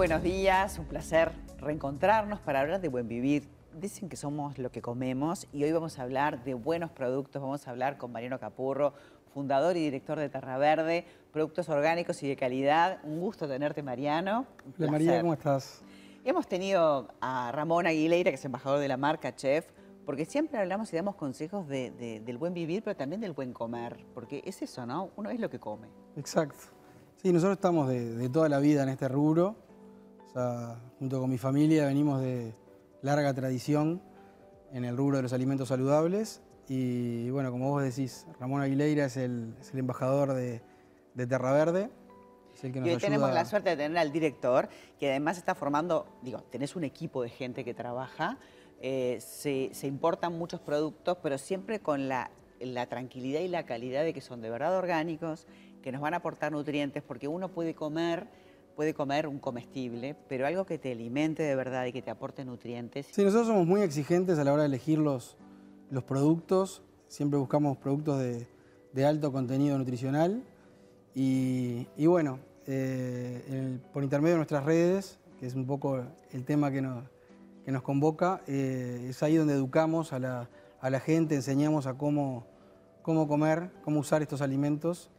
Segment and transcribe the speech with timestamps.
[0.00, 0.78] buenos días.
[0.78, 3.46] Un placer reencontrarnos para hablar de buen vivir.
[3.78, 7.42] Dicen que somos lo que comemos y hoy vamos a hablar de buenos productos.
[7.42, 8.94] Vamos a hablar con Mariano Capurro,
[9.34, 13.00] fundador y director de Terra Verde, productos orgánicos y de calidad.
[13.04, 14.46] Un gusto tenerte, Mariano.
[14.78, 15.82] Hola María, ¿cómo estás?
[16.24, 19.66] Hemos tenido a Ramón Aguilera, que es embajador de la marca Chef,
[20.06, 23.52] porque siempre hablamos y damos consejos de- de- del buen vivir, pero también del buen
[23.52, 25.10] comer, porque es eso, ¿no?
[25.16, 25.88] Uno es lo que come.
[26.16, 26.56] Exacto.
[27.22, 29.68] Sí, nosotros estamos de, de toda la vida en este rubro.
[30.30, 32.54] O sea, junto con mi familia venimos de
[33.02, 34.00] larga tradición
[34.72, 36.40] en el rubro de los alimentos saludables.
[36.68, 40.62] Y bueno, como vos decís, Ramón Aguilera es el, es el embajador de,
[41.14, 41.90] de Terra Verde.
[42.54, 43.00] Es el que Y hoy ayuda.
[43.00, 44.68] tenemos la suerte de tener al director,
[45.00, 48.38] que además está formando, digo, tenés un equipo de gente que trabaja,
[48.80, 54.04] eh, se, se importan muchos productos, pero siempre con la, la tranquilidad y la calidad
[54.04, 55.48] de que son de verdad orgánicos,
[55.82, 58.28] que nos van a aportar nutrientes, porque uno puede comer,
[58.80, 62.46] puede comer un comestible, pero algo que te alimente de verdad y que te aporte
[62.46, 63.08] nutrientes.
[63.12, 65.36] Sí, nosotros somos muy exigentes a la hora de elegir los,
[65.90, 66.82] los productos.
[67.06, 68.46] Siempre buscamos productos de,
[68.94, 70.42] de alto contenido nutricional.
[71.14, 76.70] Y, y bueno, eh, por intermedio de nuestras redes, que es un poco el tema
[76.70, 77.04] que nos,
[77.66, 80.48] que nos convoca, eh, es ahí donde educamos a la,
[80.80, 82.46] a la gente, enseñamos a cómo,
[83.02, 85.10] cómo comer, cómo usar estos alimentos.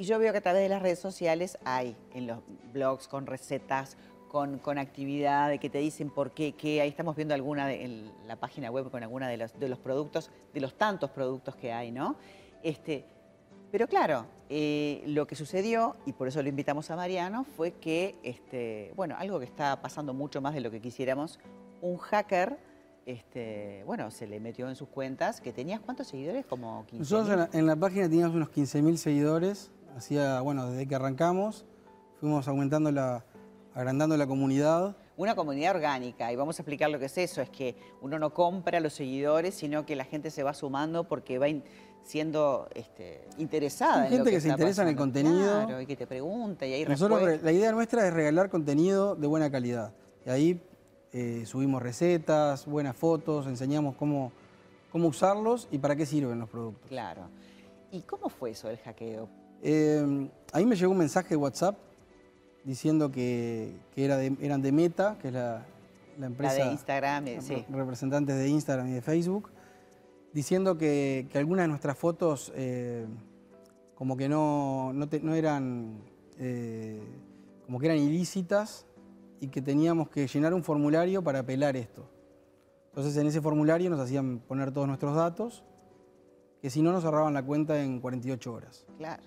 [0.00, 2.38] Y yo veo que a través de las redes sociales hay en los
[2.72, 3.98] blogs con recetas,
[4.28, 6.80] con, con actividades que te dicen por qué, qué.
[6.80, 9.78] Ahí estamos viendo alguna de, en la página web con alguna de los, de los
[9.78, 12.16] productos, de los tantos productos que hay, ¿no?
[12.62, 13.04] Este,
[13.70, 18.14] pero claro, eh, lo que sucedió, y por eso lo invitamos a Mariano, fue que,
[18.22, 21.38] este, bueno, algo que está pasando mucho más de lo que quisiéramos,
[21.82, 22.56] un hacker,
[23.04, 27.30] este, bueno, se le metió en sus cuentas, que tenías cuántos seguidores, como 15 Nosotros
[27.30, 31.64] en la, en la página teníamos unos 15.000 seguidores, hacía, bueno, desde que arrancamos,
[32.18, 33.24] fuimos aumentando la,
[33.74, 34.96] agrandando la comunidad.
[35.16, 38.32] Una comunidad orgánica, y vamos a explicar lo que es eso, es que uno no
[38.32, 41.46] compra los seguidores, sino que la gente se va sumando porque va
[42.02, 44.02] siendo este, interesada.
[44.02, 45.66] Hay en lo gente que se interesa en el contenido.
[45.66, 49.26] Claro, y que te pregunta y hay Nosotros, la idea nuestra es regalar contenido de
[49.26, 49.92] buena calidad.
[50.26, 50.62] Y ahí
[51.12, 54.32] eh, subimos recetas, buenas fotos, enseñamos cómo,
[54.90, 56.88] cómo usarlos y para qué sirven los productos.
[56.88, 57.22] Claro.
[57.92, 59.28] ¿Y cómo fue eso del hackeo?
[59.62, 61.76] Eh, a mí me llegó un mensaje de WhatsApp
[62.64, 65.64] diciendo que, que era de- eran de Meta, que es la,
[66.18, 66.58] la empresa...
[66.58, 67.64] La de Instagram, eh, re- sí.
[67.70, 69.50] representantes de Instagram y de Facebook,
[70.32, 73.06] diciendo que, que algunas de nuestras fotos eh,
[73.94, 75.98] como que no, no, te- no eran,
[76.38, 77.00] eh,
[77.66, 78.86] como que eran ilícitas
[79.40, 82.06] y que teníamos que llenar un formulario para apelar esto.
[82.88, 85.64] Entonces en ese formulario nos hacían poner todos nuestros datos,
[86.60, 88.84] que si no nos cerraban la cuenta en 48 horas.
[88.98, 89.22] Claro.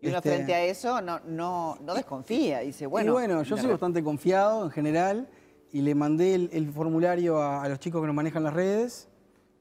[0.00, 3.08] Y uno Este- frente a eso no, no, no desconfía, dice, bueno...
[3.10, 5.28] y bueno, yo soy bastante confiado en general
[5.72, 9.08] y le mandé el, el formulario a, a los chicos que nos manejan las redes.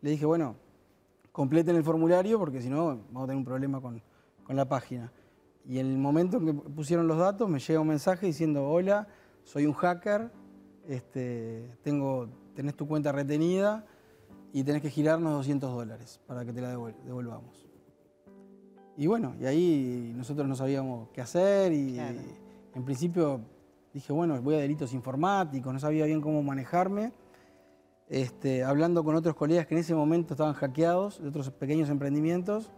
[0.01, 0.55] Le dije, bueno,
[1.31, 4.01] completen el formulario porque si no vamos a tener un problema con,
[4.43, 5.11] con la página.
[5.67, 9.07] Y en el momento en que pusieron los datos me llega un mensaje diciendo, hola,
[9.43, 10.29] soy un hacker,
[10.87, 13.85] este, tengo, tenés tu cuenta retenida
[14.53, 17.64] y tenés que girarnos 200 dólares para que te la devuel- devolvamos.
[18.97, 22.19] Y bueno, y ahí nosotros no sabíamos qué hacer y Claro.
[22.75, 23.41] en principio
[23.93, 27.11] dije, bueno, voy a delitos informáticos, no sabía bien cómo manejarme.
[28.07, 32.71] Este, hablando con otros colegas que en ese momento estaban hackeados de otros pequeños emprendimientos,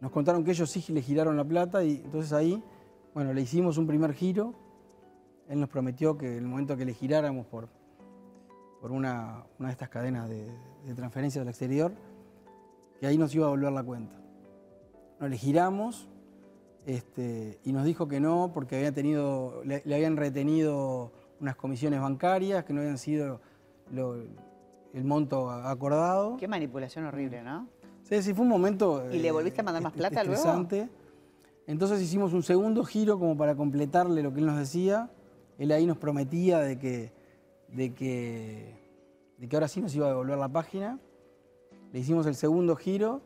[0.00, 2.62] nos contaron que ellos sí le giraron la plata y entonces ahí,
[3.12, 4.54] bueno, le hicimos un primer giro.
[5.48, 7.68] Él nos prometió que en el momento que le giráramos por,
[8.80, 10.46] por una, una de estas cadenas de,
[10.86, 11.92] de transferencias al exterior,
[13.00, 14.14] que ahí nos iba a volver la cuenta.
[15.20, 16.08] Nos le giramos
[16.86, 22.00] este, y nos dijo que no porque había tenido, le, le habían retenido unas comisiones
[22.00, 23.40] bancarias que no habían sido
[23.92, 24.16] lo-
[24.94, 26.36] el monto acordado.
[26.38, 27.68] Qué manipulación horrible, ¿no?
[28.04, 29.04] Sí, sí, fue un momento.
[29.12, 30.34] ¿Y le eh, volviste a mandar más est- plata luego?
[30.38, 30.88] estresante.
[31.66, 35.10] Entonces hicimos un segundo giro como para completarle lo que él nos decía.
[35.58, 37.12] Él ahí nos prometía de que,
[37.68, 38.74] de que,
[39.36, 40.98] de que ahora sí nos iba a devolver la página.
[41.92, 43.20] Le hicimos el segundo giro,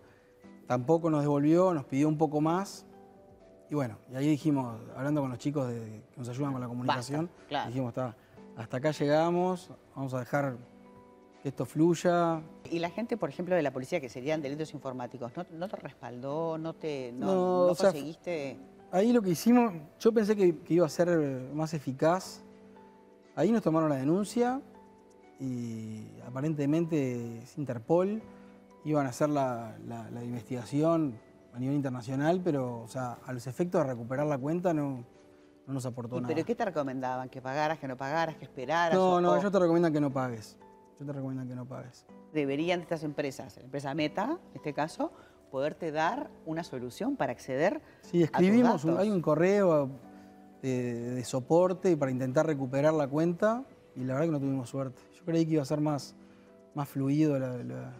[0.72, 2.86] tampoco nos devolvió, nos pidió un poco más.
[3.68, 6.66] Y bueno, y ahí dijimos, hablando con los chicos de- que nos ayudan con la
[6.66, 7.68] comunicación, claro.
[7.68, 8.16] dijimos, "Está,
[8.56, 10.56] hasta acá llegamos, vamos a dejar
[11.42, 12.40] que esto fluya,
[12.70, 15.76] Y la gente, por ejemplo, de la policía, que serían delitos informáticos, ¿no, no te
[15.76, 16.56] respaldó?
[16.56, 18.56] ¿No te no, No, no o sea, conseguiste...?
[18.92, 21.08] Ahí lo que hicimos, yo pensé que, que iba a ser
[21.52, 22.42] más eficaz.
[23.36, 24.62] Ahí nos tomaron la denuncia
[25.38, 28.22] y aparentemente es Interpol.
[28.84, 31.14] Iban a hacer la, la- la investigación
[31.54, 35.04] a nivel internacional, pero o sea, a los efectos de recuperar la cuenta no,
[35.66, 36.34] no nos aportó ¿Y nada.
[36.34, 37.28] ¿Pero qué te recomendaban?
[37.28, 38.94] ¿Que pagaras, que no pagaras, que esperaras?
[38.94, 40.56] no, o- no, ellos te recomiendan que no pagues.
[40.98, 42.06] Yo te recomiendan que no pagues.
[42.32, 45.12] Deberían estas empresas, la empresa Meta, en este caso,
[45.50, 49.04] poderte dar una solución para acceder Sí, a tus escribimos, un- datos.
[49.04, 49.90] hay un correo
[50.62, 53.64] de, de soporte para intentar recuperar la cuenta
[53.94, 55.02] y la verdad que no tuvimos suerte.
[55.12, 56.14] Yo creí que iba a ser más,
[56.74, 57.92] más fluido, la, la-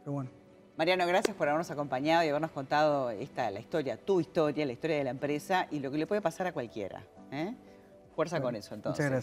[0.00, 0.30] pero bueno.
[0.76, 4.96] Mariano, gracias por habernos acompañado y habernos contado esta, la historia, tu historia, la historia
[4.96, 7.02] de la empresa y lo que le puede pasar a cualquiera.
[7.30, 7.54] ¿eh?
[8.14, 9.04] Fuerza con eso, entonces.
[9.04, 9.18] Muchas gracias.